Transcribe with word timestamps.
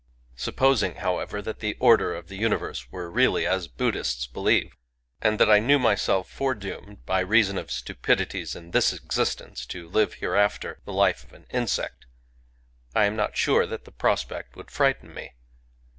Supposing, 0.35 0.95
however, 0.95 1.43
that 1.43 1.59
the 1.59 1.77
order 1.79 2.15
of 2.15 2.27
the 2.27 2.35
uni 2.35 2.55
verse 2.55 2.91
were 2.91 3.07
really 3.11 3.45
as 3.45 3.67
Buddhists 3.67 4.25
believe, 4.25 4.73
and 5.21 5.39
that 5.39 5.47
I 5.47 5.59
knew 5.59 5.77
myself 5.77 6.27
foredoomed, 6.27 7.05
by 7.05 7.19
reason 7.19 7.55
of 7.59 7.69
stupidities 7.69 8.55
in 8.55 8.71
this 8.71 8.93
existence, 8.93 9.63
to 9.67 9.87
live 9.87 10.15
hereafter 10.15 10.79
the 10.85 10.93
life 10.93 11.23
of 11.23 11.33
an 11.33 11.45
insect, 11.51 12.07
I 12.95 13.05
am 13.05 13.15
not. 13.15 13.37
sure 13.37 13.67
that 13.67 13.85
the 13.85 13.91
prospect 13.91 14.55
would 14.55 14.71
frighten 14.71 15.13
me. 15.13 15.33